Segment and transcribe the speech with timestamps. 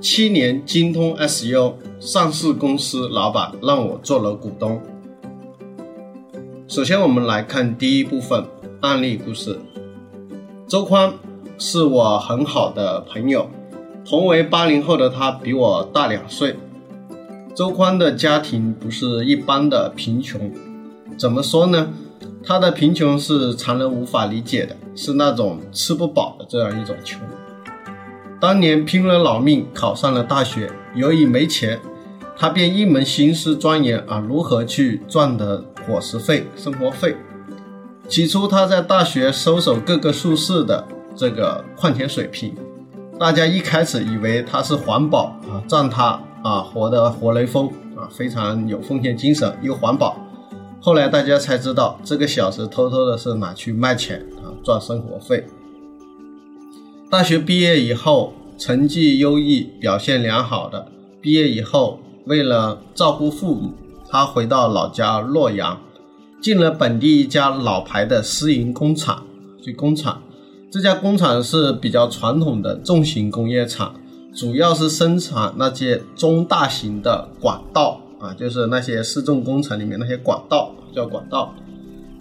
[0.00, 4.80] 七年精通 SEO，上市公司老板让我做了股东。
[6.66, 8.42] 首先，我们来看第一部分
[8.80, 9.60] 案例故事。
[10.66, 11.12] 周宽
[11.58, 13.50] 是我很好的朋友，
[14.02, 16.56] 同为八零后的他比我大两岁。
[17.54, 20.50] 周宽的家庭不是一般的贫穷，
[21.18, 21.92] 怎么说呢？
[22.42, 27.20] 他的贫穷是常人无法理解的，是那种吃不饱的这样一种穷。
[28.40, 31.78] 当年拼了老命考上了大学，由于没钱，
[32.34, 37.14] 他便一门心思钻研啊如何去赚得伙食费、生活费。
[38.08, 40.82] 起初他在大学收手各个宿舍的
[41.14, 42.56] 这个矿泉水瓶，
[43.18, 50.16] 大家一开始以为他是环保啊，赞他啊活得活雷锋啊，非常有奉献精神又环保。
[50.80, 55.46] 后来大家才知道，这个小子偷偷的是拿去卖钱啊赚生活费。
[57.10, 60.86] 大学毕业以后，成绩优异、表现良好的，
[61.20, 63.72] 毕业以后为了照顾父母，
[64.08, 65.80] 他回到老家洛阳，
[66.40, 69.26] 进了本地一家老牌的私营工厂。
[69.60, 70.22] 去工厂，
[70.70, 73.92] 这家工厂是比较传统的重型工业厂，
[74.32, 81.52] 主要是生产那些中大型的管道啊，就是那些市政工程里面那些管道叫管道。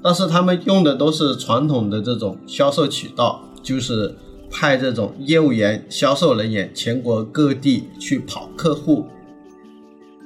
[0.01, 4.15] 但是他们用的都是传统的这种销售渠道，就是。
[4.51, 9.05] 派这种业务员、销售人员全国各地去跑客户。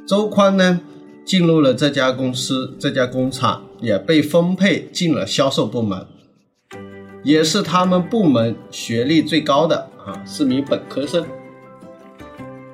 [0.08, 0.82] 周宽呢，
[1.26, 6.06] 进入了这家公司，这家工厂也被分配进了销售部门，
[7.24, 11.26] 也是他们部门学历最高的啊，是名本科生。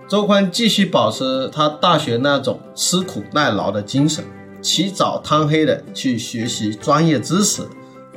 [0.08, 4.24] 周宽继续保持他大学那种吃苦耐劳的精神，
[4.60, 7.62] 起早贪黑的去学习专业知识，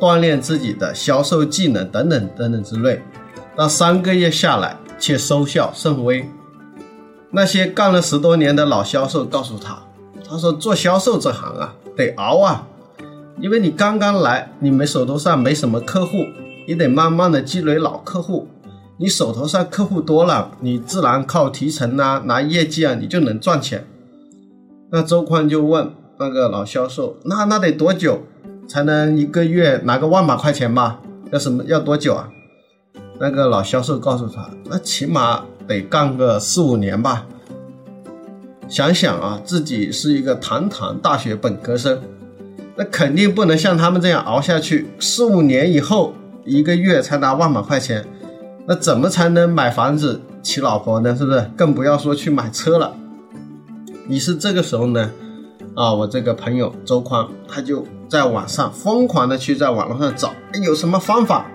[0.01, 3.03] 锻炼自己的销售技能等等等等之类。
[3.55, 6.27] 那三个月下来，却收效甚微。
[7.31, 9.83] 那些干了十多年的老销售告诉他
[10.27, 12.67] ：“他说做销售这行啊，得熬啊，
[13.41, 16.25] 因为你刚刚来，你们手头上没什么客户，
[16.67, 18.49] 你得慢慢的积累老客户。
[18.99, 23.87] 你手头上客户多了，你自然靠提成啊，拿业绩啊，你就能赚钱。”
[24.91, 28.23] 那周宽就问那个老销售：“那那得多久
[28.67, 31.01] 才能一个月拿个万把块钱吧？
[31.31, 32.31] 要什么要多久啊？”
[33.19, 37.27] 那个老销售告诉他：“那起码得干个四五年吧。
[38.69, 42.01] 想想啊，自己是一个堂堂大学本科生，
[42.75, 44.89] 那肯定不能像他们这样熬下去。
[44.99, 46.15] 四五年以后，
[46.45, 48.05] 一个月才拿万把块钱，
[48.67, 51.15] 那怎么才能买房子、娶老婆呢？
[51.15, 51.51] 是不是？
[51.57, 52.97] 更不要说去买车了。
[54.09, 55.11] 于是这个时候呢，
[55.77, 60.33] 啊，我这个朋友周宽，他就在网上疯狂的去在网络上找，
[60.65, 61.47] 有什么方法？”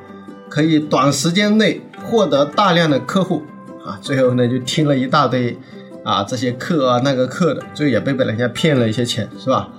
[0.50, 3.44] 可以短时间内获得大量的客户
[3.86, 5.58] 啊，最后呢就听了一大堆
[6.04, 9.70] 啊这些课啊那个课的，最后也被被人家骗了一些钱，是吧？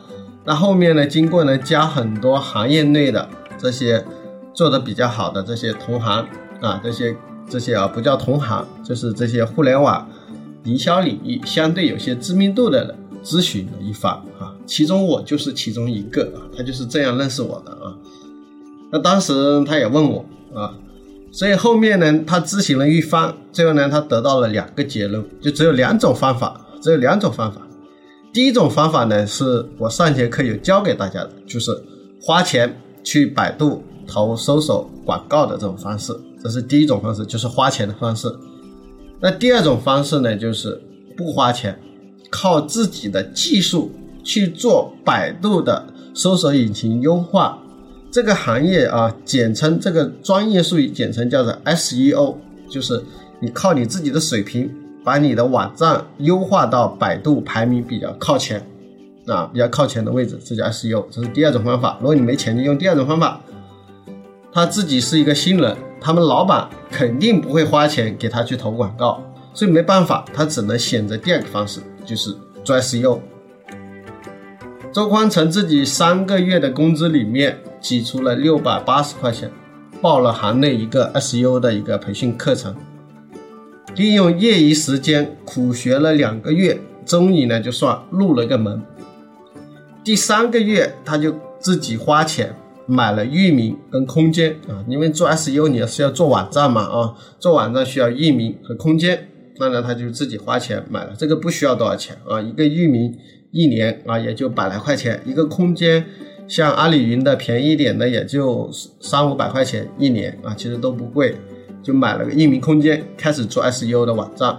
[0.44, 4.04] 那后面呢，经过呢加很多行业内的这些
[4.54, 6.26] 做的比较好的这些同行
[6.60, 7.16] 啊，这些
[7.48, 10.08] 这些啊不叫同行，就是这些互联网
[10.64, 17.96] 营销领域相对有些知名度的人咨询了一番啊，其中我就是其中一个啊，他就是这样认识我的啊。
[18.90, 20.24] 那当时他也问我。
[20.54, 20.74] 啊，
[21.30, 27.60] 所以后面呢，他咨询了一番，最后呢，他得到了两个结论，就只有两种方法，只有两种方法。
[28.32, 31.70] 第一种方法呢，是我上节课有教给大家的，就是
[32.20, 38.32] 花钱去百度投搜索广告的这种方式，这是第一种方式，就是花钱的方式。
[39.20, 40.80] 那第二种方式呢，就是
[41.16, 41.78] 不花钱，
[42.30, 43.90] 靠自己的技术
[44.22, 47.58] 去做百度的搜索引擎优化。
[48.10, 52.36] 这个行业啊，简称这个专业术语，简称叫做 SEO，
[52.70, 53.02] 就是
[53.38, 54.74] 你靠你自己的水平，
[55.04, 58.66] 把你的网站优化到百度排名比较靠前，
[59.26, 61.98] 啊，比较靠前的位置，这叫 SEO，这是第二种方法。
[62.00, 63.40] 如果你没钱，就用第二种方法。
[64.50, 69.22] 他自己是一个新人，他们老板肯定不会花钱给他去投广告，
[69.52, 72.34] 所以没办法，他只能选择第二个方式，就是
[72.64, 73.20] 做 SEO。
[74.90, 79.50] 周宽从自己三个月的工资里面挤出了六百八十块钱，
[80.00, 82.74] 报了行内一个 SEO 的一个培训课程，
[83.96, 88.82] 利用业余时间苦学了两个月，终于呢就算入了个门。
[90.04, 92.54] 第三个月他就自己花钱
[92.86, 99.28] 买了域名跟空间啊，因为做 SEO 你是要做网站嘛啊，做网站需要域名和空间，
[99.58, 103.14] 那呢他就自己花钱买了，这个不需要多少钱啊，一个域名
[103.50, 106.06] 一年啊也就百来块钱，一个空间
[106.48, 111.36] 像阿里云的便宜一点的也就三五百块钱一年啊，其实都不贵，
[111.82, 114.56] 就买了个域名空间，开始做 SEO 的网站，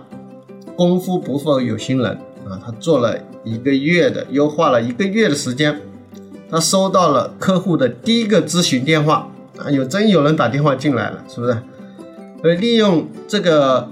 [0.75, 2.17] 功夫不负有心人。
[2.47, 5.79] 啊，他做了一个月的优化了一个月的时间，
[6.49, 11.57] 他收到了客户的第一个咨询电话啊，有真有人打电话进来了，是不是？
[12.41, 13.91] 所以利用这个，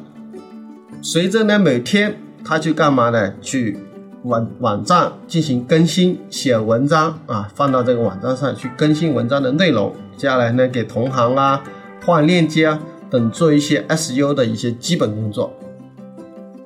[1.02, 3.34] 随着呢每天他去干嘛呢？
[3.42, 3.78] 去
[4.28, 9.96] 网网站进行更新，写文章啊，放到这个网站上去更新文章的内容。
[10.16, 11.64] 接下来呢，给同行啊
[12.06, 12.80] 换链接啊
[13.10, 15.54] 等做一些 SU 的一些基本工作。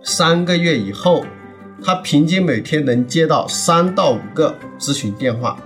[0.03, 1.23] 三个月以后。
[1.83, 5.57] 他平均每天能接到三到五个咨询电话，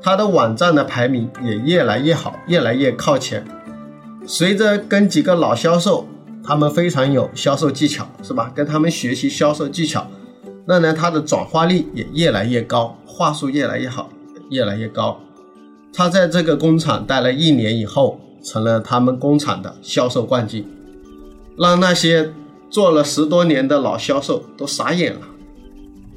[0.00, 3.44] 他的网站的排名也越来越好，越来越靠前。
[4.24, 6.06] 随着跟几个老销售，
[6.44, 8.52] 他们非常有销售技巧，是吧？
[8.54, 10.06] 跟他们学习销售技巧，
[10.68, 14.10] 那呢，他的转化率也越来越高，话术越来越好，
[14.50, 15.18] 越来越高。
[15.92, 20.64] 他在这个工厂待了一年以后，成了他们工厂的销售冠军，
[21.56, 22.32] 让那些。
[22.70, 25.20] 做了十多年的老销售都傻眼了，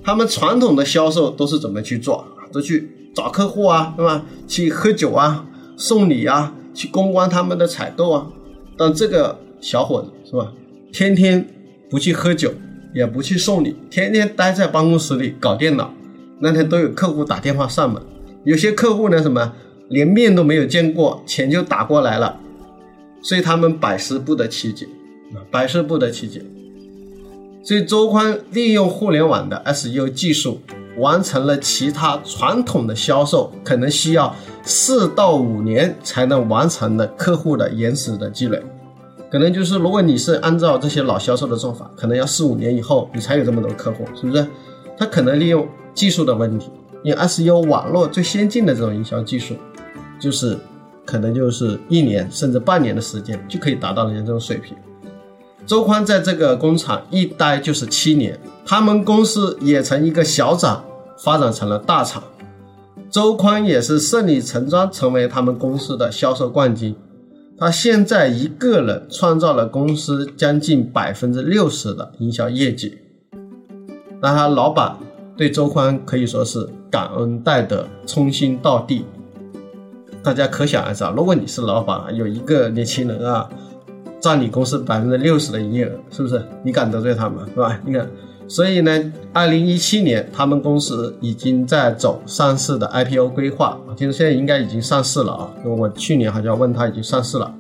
[0.04, 2.28] 他们传统的销售都是怎么去做？
[2.52, 4.26] 都去找客户啊，对吧？
[4.50, 5.46] 去喝酒啊，
[5.78, 8.28] 送礼啊，去公关他们的采购啊。
[8.78, 10.52] 但这个小伙子是吧？
[10.92, 11.48] 天天
[11.90, 12.52] 不去喝酒，
[12.94, 15.94] 也不去送礼，天天待在办公室里搞电脑。
[16.40, 18.02] 那天都有客户打电话上门，
[18.44, 19.54] 有些客户呢，什么
[19.90, 22.40] 连面都没有见过，钱就打过来了，
[23.22, 24.88] 所以他们百思不得其解。
[25.50, 26.44] 百思不得其解，
[27.64, 30.60] 所以周宽利用互联网的 SEO 技术，
[30.98, 38.62] 完成了其他传统的销售可能需要四到五年才能完成的客户的原始的积累。
[39.32, 44.46] 可能就是如果你是按照这些老销售的做法，可能要四五年以后你才有这么多客户，是不是？
[44.98, 46.70] 他可能利用技术的问题，
[47.04, 49.56] 用 SEO 网络最先进的这种营销技术，
[50.20, 50.58] 就是
[51.06, 54.76] 可能就是一年甚至半年的时间就可以达到人家这种水平。
[55.66, 60.84] 周宽在这个工厂一待就是七年，他们公司也从一个小厂
[61.18, 62.22] 发展成了大厂，
[63.10, 66.94] 周宽也是顺理成章成为他们公司的销售冠军。
[67.62, 72.98] 他现在一个人创造了公司将近百分之六十的营销业绩，
[74.20, 74.98] 那他老板
[75.38, 79.06] 对周宽可以说是感恩戴德，忠心到底。
[80.24, 83.48] 大家可想而知啊，如果你是老板，有一个年轻人啊。
[84.20, 86.44] 占你公司百分之六十的营业额，是不是？
[86.64, 87.80] 你敢得罪他们，是吧？
[87.86, 88.08] 你看，
[88.52, 95.50] 所以呢，二零一七年他们公司已经在走上市的 IPO 规划，听说现在应该已经上市了啊。
[95.64, 97.56] 因为我去年好像问他已经上市了，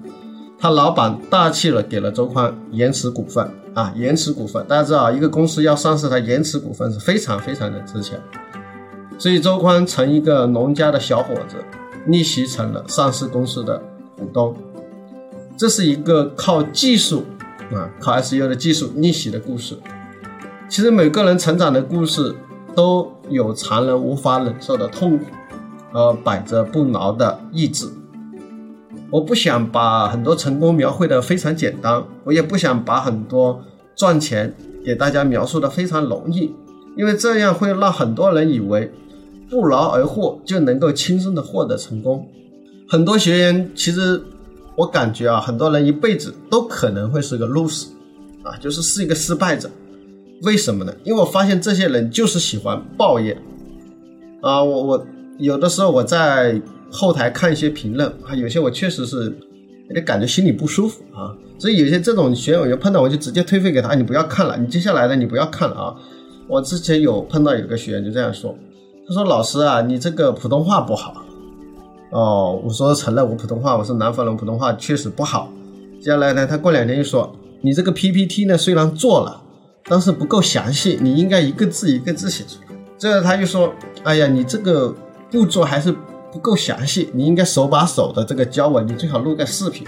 [0.59, 8.19] 他老板大气了给了周宽延迟股份啊，延迟股份，大家知道一个公司要上市，它延迟股份是非常非常的值钱，
[9.17, 11.55] 所以周宽从一个农家的小伙子
[12.05, 13.81] 逆袭成了上市公司的
[14.17, 14.53] 股东。
[15.55, 17.23] 这是一个靠技术
[17.71, 19.77] 啊，靠 S U 的技术逆袭的故事。
[20.71, 22.33] 其实每个人成长的故事
[22.73, 25.25] 都有常人无法忍受的痛苦，
[25.91, 27.89] 和百折不挠的意志。
[29.09, 33.61] 我不想把很多成功描绘的非常简单，我也不想把很多
[33.97, 36.55] 赚钱给大家描述的非常容易，
[36.95, 38.89] 因为这样会让很多人以为
[39.49, 42.25] 不劳而获就能够轻松的获得成功。
[42.87, 44.23] 很多学员其实。
[44.77, 47.87] 我感觉啊，很多人一辈子都可能会是个 loser，
[48.41, 49.69] 啊，就是是一个失败者。
[50.43, 50.93] 为什么呢？
[51.03, 53.37] 因为我发现这些人就是喜欢抱怨。
[54.41, 55.07] 啊，我我
[55.37, 56.59] 有的时候我在
[56.91, 59.25] 后台看一些评论啊，有些我确实是
[59.87, 61.35] 有点感觉心里不舒服啊。
[61.59, 65.95] 所以有些这种学员碰到我就直接退费给他，你不要看了，你接下来的你不要看了啊。
[66.47, 68.55] 我之前有碰到有个学员就这样说，
[69.07, 71.23] 他说老师啊，你这个普通话不好。
[72.09, 75.53] 哦，我说承认我普通话，我是南方人，普通话确实不好。
[75.99, 77.31] 接下来呢，他过两天又说，
[77.61, 79.41] 你这个 PPT 呢虽然做了，
[79.85, 82.67] 但是不够详细，你应该一个字一个字写出来。
[82.97, 83.73] 这他就说，
[84.03, 84.93] 哎呀，你这个
[85.31, 85.91] 步骤还是
[86.31, 89.87] 不够详细，你应该手把手的这个教我，你最好录个视频。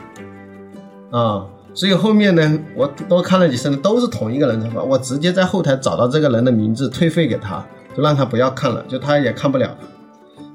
[1.12, 7.64] 啊，所以后面呢，我多看了几次，都是同一个人的吧，我直接在后台找到这个人的名字，退费给他，
[7.96, 9.78] 就让他不要看了，就他也看不了。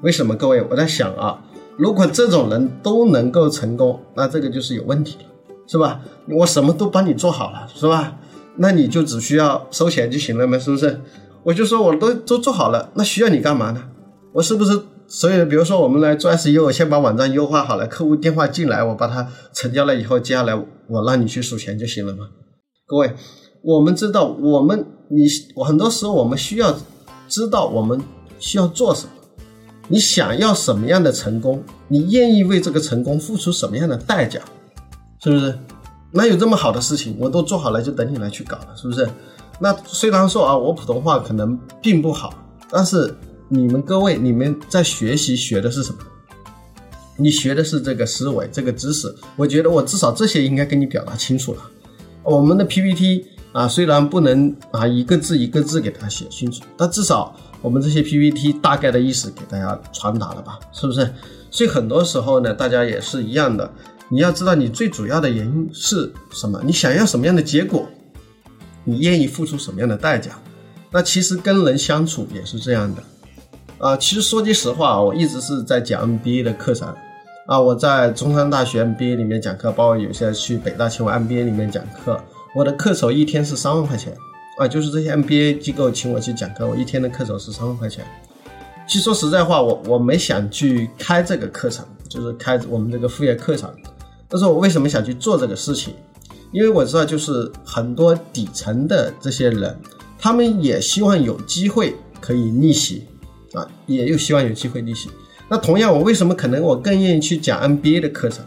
[0.01, 0.35] 为什么？
[0.35, 1.41] 各位，我在想啊。
[1.77, 6.01] 如果这种人都能够成功，那这个就是有问题了，是吧？
[6.27, 8.17] 我什么都帮你做好了，是吧？
[8.59, 10.99] 那你就只需要收钱就行了嘛，是不是？
[11.43, 13.81] 我就说我都都做好了，那需要你干嘛呢？
[14.33, 20.53] 我是不是所以比如说我们来做 SEO，我先把网站优化好了，客户电话进来，我把它成交了以后，接下来
[20.87, 22.27] 我让你去数钱就行了嘛？
[22.85, 23.11] 各位，
[23.63, 25.25] 我们知道，我们你
[25.55, 26.77] 我很多时候我们需要
[27.27, 27.99] 知道我们
[28.37, 29.11] 需要做什么，
[29.87, 34.41] 你想要什么样的成功，你愿意为这个成功付出什么样的代价，
[35.23, 35.57] 是不是？
[36.11, 37.15] 哪有这么好的事情？
[37.19, 39.07] 我都做好了，就等你来去搞了，是不是？
[39.59, 42.33] 那虽然说啊，我普通话可能并不好，
[42.69, 43.15] 但是
[43.47, 45.99] 你们各位，你们在学习学的是什么？
[47.17, 49.13] 你学的是这个思维，这个知识。
[49.35, 51.61] 我觉得我至少这些应该跟你表达清楚了。
[52.23, 61.13] 我们的 PPT 啊，虽然不能啊一个字一个字给它写清楚，但至少我们这些 PPT 大概的意思给大家传达了吧，是不是？
[61.51, 63.69] 所以很多时候呢，大家也是一样的，
[64.09, 67.87] 你要知道你最主要的原因是什么，你想要什么样的结果，
[68.83, 70.31] 你愿意付出什么样的代价。
[70.91, 73.03] 那其实跟人相处也是这样的
[73.77, 73.95] 啊。
[73.95, 76.93] 其实说句实话，我一直是在讲 MBA 的课程。
[77.45, 82.19] 啊，我在中山大学 MBA 里面讲课，包括有些去北大清华 MBA 里面讲课，
[82.55, 84.15] 我的课酬一天是三万块钱
[84.59, 88.05] 啊，就是这些 MBA 机构请我去讲课，我一天的课酬是三万块钱。
[88.87, 93.71] 其实说实在话，我我没想去开这个课程，就是开我们这个副业课程。
[94.29, 95.93] 但是我为什么想去做这个事情？
[96.51, 99.75] 因为我知道，就是很多底层的这些人，
[100.17, 103.03] 他们也希望有机会可以逆袭
[103.53, 105.09] 啊，也又希望有机会逆袭。
[105.47, 108.45] 那同样，我为什么可能我更愿意去讲 MBA 的课程？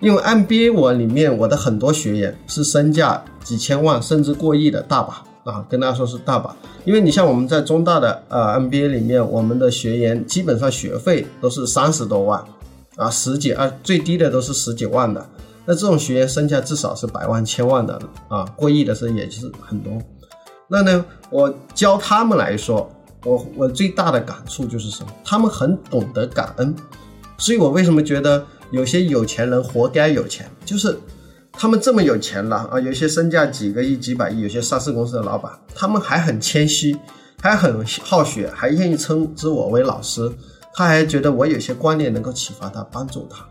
[0.00, 6.54] 因为 MBA 我里面我的很多学员是身价几千万甚至过亿的大把啊，跟大家说是大把。
[6.84, 12.44] 因为你像我们在中大的呃 MBA 里面，我们的学员基本上学费都是三十多万
[12.96, 15.26] 啊，十几啊，最低的都是十几万的。
[15.66, 17.98] 那这种学员身价至少是百万千万的
[18.28, 19.92] 啊，过亿的是也是很多。
[20.68, 22.90] 那呢，我教他们来说。
[23.26, 25.10] 我我最大的感触就是什么？
[25.24, 26.76] 他们很懂得感恩，
[27.38, 30.46] 所以我为什么觉得有些有钱人活该有钱？
[30.62, 30.94] 就是
[31.50, 36.94] 他们这么有钱了啊，有些身价几个亿、几百亿，有些上市公司的老板，他们还很谦虚，
[37.40, 40.30] 还很好学，还愿意称之我为老师，
[40.74, 43.46] 他还觉得我有些观念能够启发他、帮助他。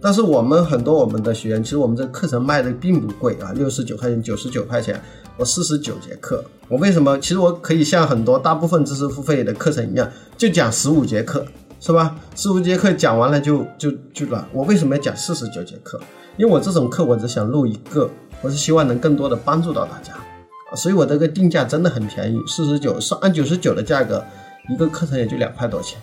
[0.00, 5.00] 但是我们很多我们的学员，其实我们这个课程卖的并不贵啊，六十九块钱、九十九块钱。
[5.36, 7.18] 我四十九节课，我为什么？
[7.18, 11.46] 其实我可以像很多大部分知识付费的课程一样，就讲十五节课，
[11.80, 12.14] 是吧？
[12.36, 14.46] 十五节课讲完了就就就了。
[14.52, 15.98] 我为什么要讲四十九节课？
[16.36, 18.10] 因为我这种课我只想录一个，
[18.42, 20.12] 我是希望能更多的帮助到大家。
[20.76, 24.22] 所以我这个定价真的很便宜，四十九是按九十九的价格，
[24.68, 25.98] 一个课程也就两块多钱，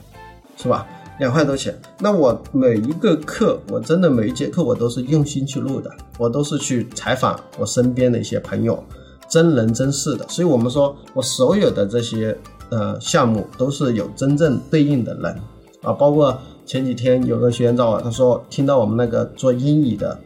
[0.58, 0.86] 是吧？
[1.20, 1.74] 两块多钱。
[2.00, 8.84] 那我每一个课，我真的每一节课我都是用心去录的，我都是去采访我身边的一些朋友。
[9.30, 12.38] 真人真事的，所以我们说我所有的这些
[12.70, 15.36] 呃项目都是有真正对应的人
[15.82, 20.18] 啊，包括前几天有个学员找我，他说听到我们那个做英语的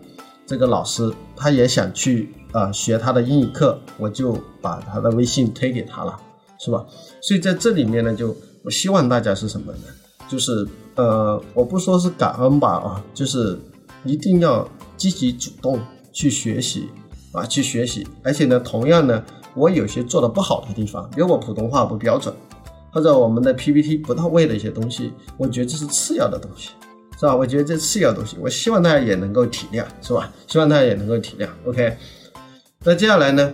[0.45, 6.15] 这个老师，他也想去啊学他的英语课，我就把他的微信推给他了，
[6.59, 6.85] 是吧？
[7.21, 9.79] 所以在这里面呢，就我希望大家是什么呢？
[10.31, 13.59] 就是呃，我不说是感恩吧啊，就是
[14.05, 15.77] 一定要积极主动
[16.13, 16.87] 去学习。
[17.33, 19.23] 啊，去学习，而且呢，同样呢，
[19.55, 22.35] 我有些做的不好的地方，比如我普通话不标准，
[22.91, 26.71] 或者我们的 PPT 不到位的一些东西，我觉得这是次要的东西，
[27.17, 27.33] 是吧？
[27.33, 30.29] 我觉得这次要东西，我希望大家也能够体谅，是吧？
[30.45, 31.47] 希望大家也能够体谅。
[31.65, 31.95] OK，
[32.83, 33.53] 那接下来呢，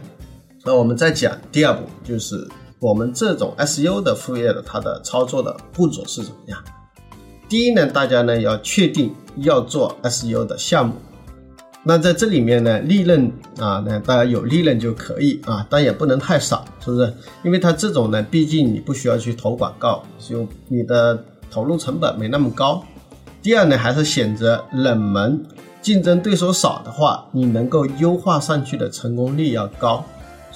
[0.65, 2.47] 那我们再讲第二步，就是
[2.79, 6.63] 我们这种 SU 的副业的它的操作的步骤是怎么样？
[7.49, 10.95] 第一呢，大家呢要确定要做 SU 的项目。
[11.83, 17.13] 那在这里面呢，利润啊，那大家有利润就可以啊，但也不能太少，是不是？
[17.43, 22.83] 因为它这种呢，毕竟你不需要去投广告，就你的投入成本没那么高。
[23.41, 25.45] 第二呢，还是选择冷门，
[25.81, 30.03] 竞争对手少的话，你能够优化上去的成功率要高，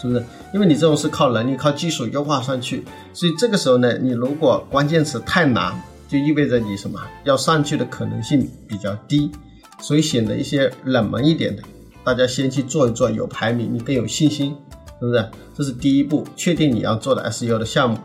[0.01, 0.25] 是不是？
[0.53, 9.31] 因为你这种是靠能力、靠技术优化上去，所以这个时候呢，你如果关键词太难，就意味着你什么要上去的可能性比较低。
[9.79, 11.63] 所以选择一些冷门一点的，
[12.03, 14.55] 大家先去做一做，有排名，你更有信心，
[14.99, 15.29] 是不是？
[15.55, 17.97] 这是第一步，确定你要做的 SEO 的项目。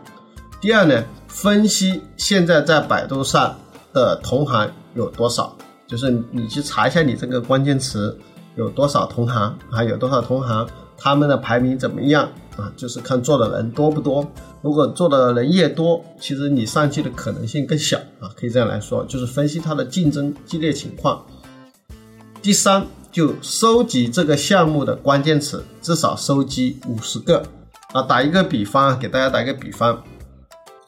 [0.59, 3.55] 第二呢，分析现在在百度上
[3.93, 5.55] 的同行有多少，
[5.87, 8.17] 就是你去查一下你这个关键词
[8.55, 12.71] 有多少同行还，有多少同行，他们的排名怎么样啊？
[12.75, 14.25] 就是看做的人多不多。
[14.61, 21.23] 如果做的人越多，其实你上去的可能性更小啊，可以这样来说，就是分析它的竞争激烈情况。
[22.41, 27.43] 第三，就收集这个项目的关键词，至少收集五十个
[27.93, 28.01] 啊。
[28.01, 30.03] 打一个比方，给大家打一个比方，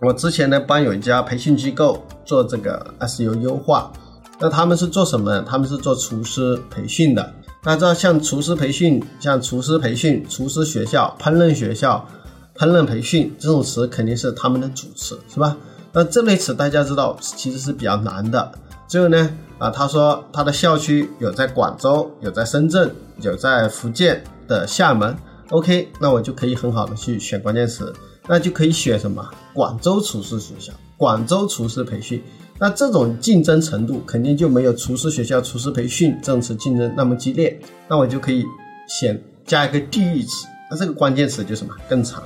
[0.01, 3.91] 我之前呢帮有一家培训机构做这个 SEO 优化，
[4.39, 5.41] 那他们是做什么？
[5.41, 7.33] 他们是做厨师培训的。
[7.61, 12.07] 大家知道，像厨师培训、像厨师培训、厨师学校、烹饪学校、
[12.55, 15.57] 烹饪培训这种词，肯定是他们的主词，是吧？
[15.91, 18.49] 那这类词大家知道其实是比较难的。
[18.87, 25.13] 最后呢，啊，他说他的校区有在广州，有在深圳，有在福建的厦门。
[25.49, 27.93] OK，那我就可以很好的去选关键词，
[28.25, 29.29] 那就可以选什么？
[29.53, 32.23] 广州厨师学校、广州厨师培训。
[32.59, 37.57] 那这种竞争程度肯定就没有厨师学校、厨师培训这种词竞争那么激烈。
[37.87, 38.43] 那我就可以
[38.87, 42.21] 选加一个地域词，那这个关键词就什么更长。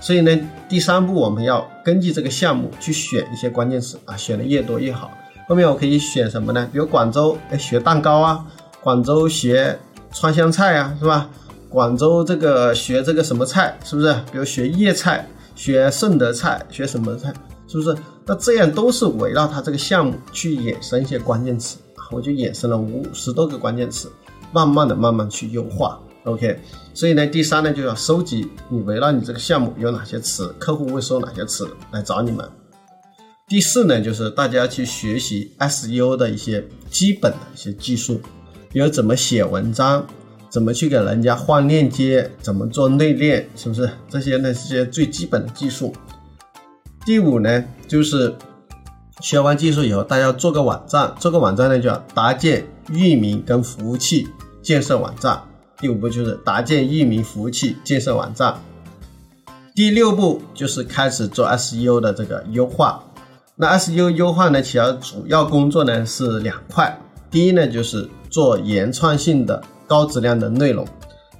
[0.00, 0.38] 所以呢，
[0.68, 5.10] 第三步我们要根据这个项目去选一些关键词啊，选的越多越好。
[5.46, 6.66] 后面我可以选什么呢？
[6.72, 8.46] 比如广州哎学蛋糕啊，
[8.82, 9.78] 广州学
[10.12, 11.28] 川湘菜啊，是吧？
[11.68, 14.14] 广州这个学这个什么菜，是不是？
[14.32, 17.34] 比如学粤菜、学顺德菜、学什么菜，
[17.66, 17.94] 是不是？
[18.26, 21.78] 那这样都是围绕它这个项目去衍生一些关键词，
[22.10, 24.10] 我就衍生了五十多个关键词，
[24.52, 26.00] 慢慢的、慢慢去优化。
[26.24, 26.58] OK，
[26.94, 32.48] 所以呢，第三呢就要收集你围绕你这个项目有哪些词，客户会搜哪些词来找你们。
[33.46, 38.18] 第四呢，就是大家去学习 SEO 的一些基本的一些技术，
[38.70, 40.06] 比如怎么写文章，
[40.48, 43.90] 怎么去给人家换链接，怎么做内链，是不是？
[44.08, 45.92] 这些呢是些最基本的技术。
[47.04, 48.34] 第五呢，就是
[49.20, 54.26] 学完技术以后，大家做个网站，做个网站呢就要搭建域名跟服务器，
[54.62, 55.42] 建设网站。
[55.78, 58.54] 第五步就是搭建域名服务器，建设网站。
[59.74, 63.04] 第六步就是开始做 SEO 的这个优化。
[63.56, 66.98] 那 SEO 优化呢，其实主要工作呢是两块。
[67.30, 70.88] 第一呢，就是做原创性的高质量的内容，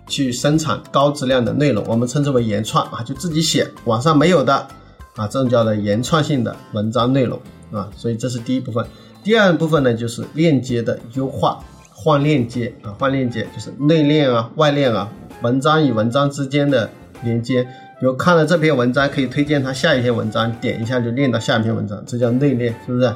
[0.06, 4.68] 去生产高质量的内容，我们称之为原创啊，就自己写，网上没有的
[5.16, 7.40] 啊，这种叫做原创性的文章内容
[7.72, 7.90] 啊。
[7.96, 8.84] 所以这是第一部分。
[9.22, 11.58] 第二部分呢，就是链接的优化，
[11.90, 15.10] 换链接啊，换链接就是内链啊、外链啊，
[15.42, 16.90] 文章与文章之间的
[17.22, 17.62] 连接。
[18.00, 23.14] 比如看了这篇文章，可以推荐他下一篇文章，点一下就链到下一篇文章，这叫内链，是不是？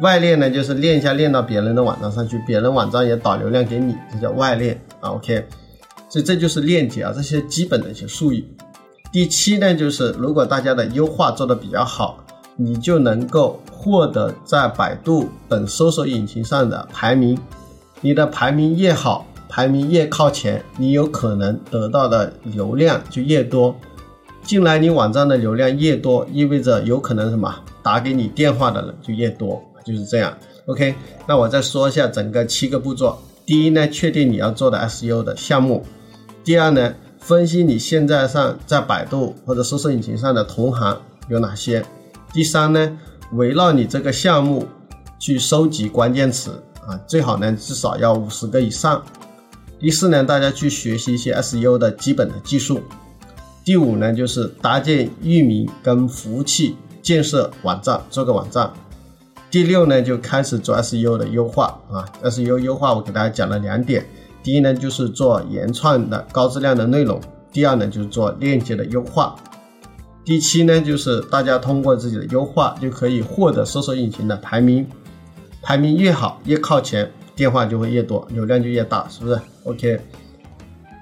[0.00, 5.10] 外链呢，就是链一下链到别人的网站上去，别人网站也导流量给你，这叫外链啊。
[5.10, 5.44] OK，
[6.08, 8.42] 所以这就是链接啊，这些基本的一些术语。
[9.12, 12.24] 第七呢，就是如果大家的优化做的比较好，
[12.56, 17.36] 你就能够获得在百度等搜索引擎上的排名，
[18.00, 23.74] 你的排名越好，排名越靠前，你有可能得到的流量就越多。
[24.42, 30.32] 进来你网站的流量越多，意味着有可能什么打给你电话的人就越多，就是这样。
[30.66, 30.94] OK，
[31.26, 33.18] 那我再说一下整个七个步骤。
[33.44, 35.82] 第一呢，确定你要做的 SEO 的项目；
[36.44, 41.82] 第二呢，分析你现在上在百度或者搜索引擎上的同行有哪些；
[42.32, 42.98] 第三呢，
[43.32, 44.66] 围绕你这个项目
[45.18, 49.00] 去收集关键词啊，最好呢至少要五十个以上；
[49.78, 52.80] 第四呢，大家去学习一些 SEO 的基本的技术。
[53.64, 58.72] 第五呢，就是搭建域名跟服务器，建设网站，做个网站。
[59.50, 62.08] 第六呢，就开始做 SEO 的优化啊。
[62.24, 64.04] SEO 优化我给大家讲了两点，
[64.42, 67.20] 第一呢就是做原创的高质量的内容，
[67.52, 69.36] 第二呢就是做链接的优化。
[70.22, 74.86] 第七呢，就是大家通过自己的优化就可以获得搜索引擎的排名，
[75.62, 79.98] 排名越好越靠前，电话就会越多，流量就越大，是不是？OK。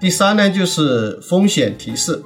[0.01, 2.23] 第三呢，就是风险提示。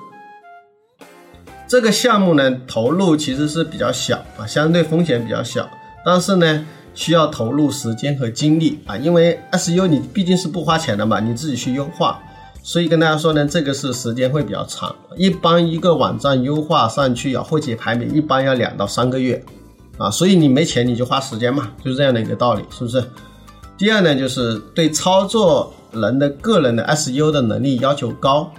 [1.66, 5.68] 这个项目呢，投入其实是比较小啊，相对风险比较小，
[6.04, 12.18] 但是呢，需要投入时间和精力啊，因为 S U 你毕竟是不花钱的嘛，你自己去优化，
[12.62, 19.42] 所以跟大家说呢，这个是时间会比较长，一般一个网站优化上去要获取排名，一般要两到三个月
[19.98, 23.02] 啊，所以你没钱你就花时间嘛，就是这样的一个道理，是不是？
[23.78, 28.52] 第二呢，就是对操作人的个人的 SEO 的能力要求高。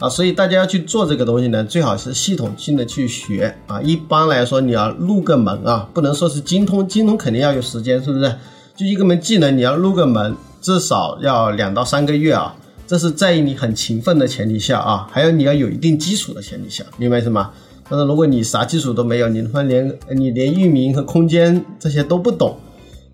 [0.00, 3.80] 啊，所以大家要去做这个东西呢，最好是系统性的去学啊。
[3.82, 8.34] 一般来说，你要入个门啊，不能说是精通，精通肯定要有时间，是不是？
[8.74, 12.56] 就一个门技能，你要入个门，至少要两到三个月啊。
[12.86, 17.50] 这是在于你很勤奋的前提下啊，还有你要有一定基础的前提下，明白什么？
[17.90, 22.56] 但是如果你啥基础都没有，你他妈连你连域名和空间这些都不懂，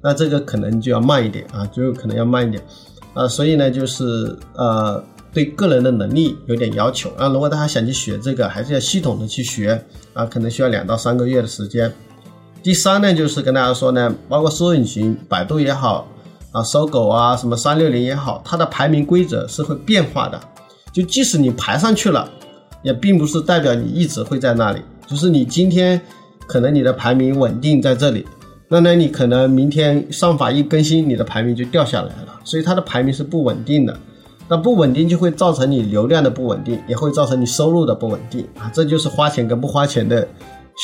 [0.00, 2.62] 那这个可能就要慢一点啊，就可能要慢一点
[3.12, 3.26] 啊。
[3.26, 5.02] 所以呢，就是呃。
[5.36, 9.78] 对个人的能力有点要求啊，如果大家想去学这个，还是要系统的去学
[10.14, 11.92] 啊，可能需要两到三个月的时间。
[12.62, 16.08] 第三呢，就是跟大家说呢，包括搜索引擎，百度也好
[16.52, 20.40] 啊，搜狗啊，什么三六零也好，它的排名规则是会变化的。
[20.90, 22.26] 就即使你排上去了，
[22.82, 24.80] 也并不是代表你一直会在那里。
[25.06, 26.00] 就是你今天
[26.46, 28.26] 可能你的排名稳定在这里，
[28.68, 33.94] 那呢你可能明天上法一更新，你的排名就掉下来了，所以它的排名是不稳定的。
[34.48, 40.26] 那不稳定就会造成你流量的不稳定，也会造成你收入的不稳定啊，这就是花钱跟不花钱的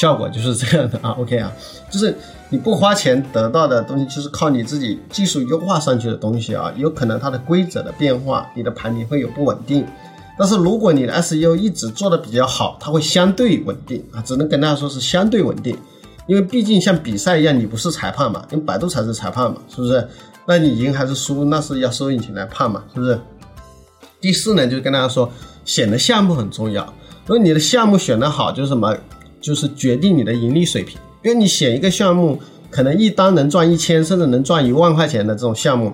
[0.01, 1.11] 效果，就是这样的啊。
[1.21, 1.53] OK 啊，
[1.91, 2.17] 就是
[2.49, 9.87] 你不花钱得到的东西，就是靠你自己技术优化上去的东西啊，有可能它的规则的变化，你的排名会有不稳定。
[10.39, 15.77] 但是如果你的 SEO 一直做的比较好，它会相对稳定啊，只能跟大家说是相对稳定，
[16.27, 20.09] 因为毕竟像比赛一样，你不是裁判嘛，因为百度才是裁判嘛，是不是？
[20.45, 23.21] 那你赢还是输，那是要收引擎来判嘛，是不是？
[24.23, 25.29] 第四呢，就是跟大家说，
[25.65, 26.85] 选的项目很重要。
[27.27, 28.97] 如果你的项目选的好，就是什么，
[29.41, 30.97] 就是决定你的盈利水平。
[31.25, 35.93] 因为你选一个项目，可能一单能赚一千，甚至能赚一万块钱的这种项目，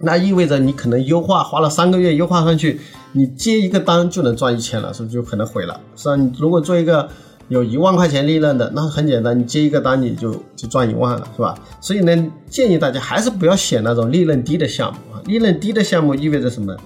[0.00, 2.80] 那意味着你可能优化花了三个月优化上去，
[3.12, 5.80] 你接一个单就能赚一千了，是不是就可能毁了？
[5.94, 6.16] 是吧？
[6.16, 7.08] 你如果做一个
[7.46, 11.56] 有一万块钱利润的，那很简单，你接一个单你就就赚一万了，是吧？
[11.80, 15.22] 所以呢，建议大家还是不要选那种利润低的项目啊。
[15.26, 16.76] 利润低的项目意味着什么？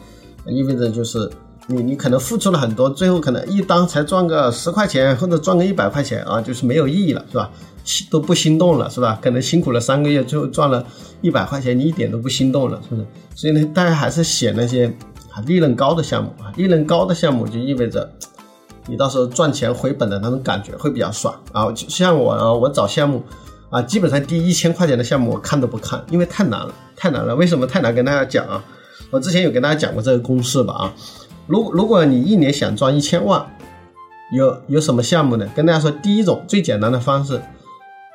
[0.47, 1.31] 意味着就是
[1.67, 7.51] 你你可能付出了很多，最后可能一单才赚个十块钱或者赚个一百块钱啊，就是没有意义了，是吧？
[7.85, 9.19] 心都不心动了，是吧？
[9.23, 10.85] 可能辛苦了三个月，最后赚了
[11.21, 13.07] 一百块钱，你一点都不心动了，是不是？
[13.35, 14.87] 所以呢，大家还是选那些
[15.33, 18.11] 啊利润高的项目啊，利润高的项目就意味着
[18.87, 21.71] 你到时候赚钱回本的那种感觉会比较爽啊。
[21.73, 23.23] 就像我啊，我找项目
[23.71, 27.37] 啊，基本上第一千块钱的项目我看都不看，因为太难了，太难了。
[27.37, 27.95] 为什么太难？
[27.95, 28.65] 跟大家讲啊。
[29.11, 30.95] 我之前有跟大家讲过这个公式吧啊，
[31.47, 33.45] 如如果你一年想赚一千万，
[34.33, 35.49] 有有什么项目呢？
[35.55, 37.41] 跟大家说，第一种最简单的方式，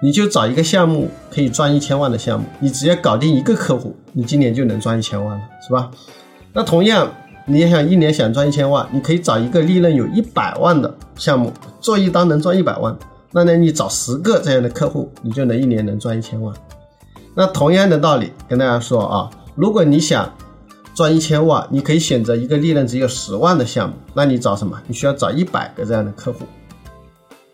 [0.01, 5.91] 你就找一个项目可以赚一千万的项目，你只要搞定一个客户，你今年就能赚一千万了，是吧？
[6.53, 7.11] 那同样，
[7.45, 12.97] 你也想一年想赚一千万，你可以找一个利润有一百万的项目，做一单能赚一百万，
[13.33, 16.55] 那呢，你找十个这样的客户，你就能一年能赚一千万。
[17.35, 20.33] 那同样的道理，跟大家说啊，如果你想
[20.95, 24.81] 赚一千万，你可以选择一个利润只有十万的项目，那你找什么？
[24.87, 26.45] 你需要找一百个这样的客户，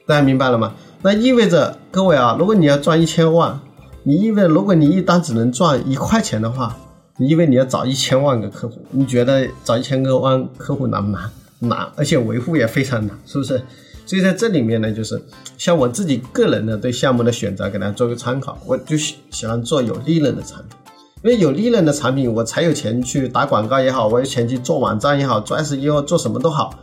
[0.05, 0.73] 大家明白了吗？
[1.01, 3.59] 那意味着各位啊，如果你要赚一千万，
[4.03, 6.77] 你意味如果你一单只能赚一块钱的话，
[7.17, 11.27] 你意味你要找一千万个客户，你觉得找一千个万客户难不难？
[11.57, 13.59] 难，而且维护也非常难，是不是？
[14.05, 15.19] 所以在这里面呢，就是
[15.57, 20.77] 像我自己个人的对项目的选择，给大家做个参考，我就喜喜欢做有利润的产品。
[21.23, 26.73] 因为有利润的产品，我才有钱去打广告也好，我有钱去做网站也好，做 SEO 做什么都好，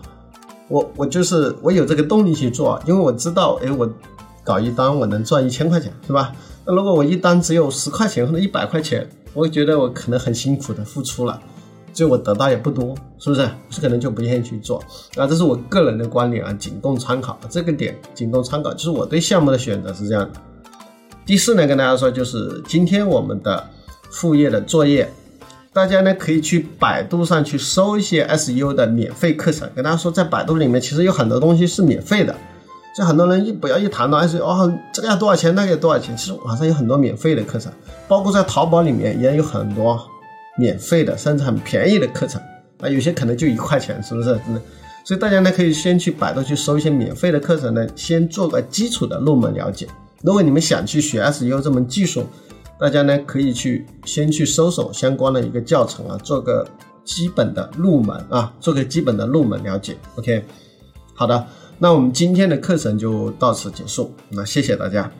[0.68, 3.90] 我我就是我有这个动力去做，因为我知道，哎，我
[4.44, 6.32] 搞一单我能赚一千块钱，是吧？
[6.64, 11.40] 那如果我一单只有十块钱或者一百块钱，我觉得我可能很辛苦的付出了，
[11.92, 13.48] 所以我得到也不多，是不是？
[13.70, 14.78] 是可能就不愿意去做
[15.16, 17.36] 啊，这是我个人的观点啊，仅供参考。
[17.50, 20.40] 这个点仅供参考，就是我对项目的选择是这样的。
[21.26, 23.70] 第四呢，跟大家说，就是今天我们的。
[24.10, 25.10] 副业的作业，
[25.72, 29.68] 大家呢可以去百度上去搜一些 SEO 的免费课程。
[29.74, 32.34] 跟大家说，在百度里面其实有很多东西是免费的。
[32.96, 36.16] 就很多人一不要一谈到 SEO，哦，这个要多少钱，那个要多少钱？
[36.16, 37.70] 其实网上有很多免费的课程，
[38.08, 40.00] 包括在淘宝里面也有很多
[40.58, 42.42] 免费的，甚至很便宜的课程
[42.80, 42.88] 啊。
[42.88, 44.36] 有些可能就一块钱，是不是？
[45.04, 49.86] 所以大家呢可以先去百度去搜一些免费的课程呢，先做个基础的入门了解。
[50.22, 52.26] 如果你们想去学 SEO 这门技术，
[52.78, 56.66] 大家呢可以去先去搜索相关的一个教程啊，做个
[57.04, 59.96] 基本的入门啊，做个基本的入门了解。
[60.16, 60.44] OK，
[61.14, 61.46] 好的，
[61.78, 65.10] 那我们今天的课程就到此结束，那谢谢大家。